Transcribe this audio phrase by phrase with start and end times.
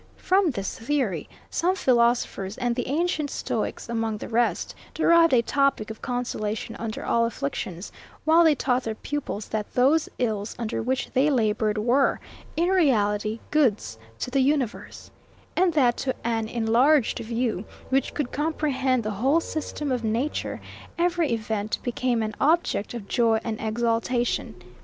[0.17, 5.91] From this theory, some philosophers, and the ancient Stoics among the rest, derived a topic
[5.91, 7.91] of consolation under all afflictions,
[8.25, 12.19] while they taught their pupils that those ills under which they laboured were,
[12.57, 15.11] in reality, goods to the universe;
[15.55, 20.59] and that to an enlarged view, which could comprehend the whole system of nature,
[20.97, 24.55] every event became an object of joy and exultation.